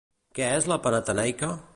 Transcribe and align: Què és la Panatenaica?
Què 0.39 0.47
és 0.61 0.69
la 0.71 0.79
Panatenaica? 0.87 1.51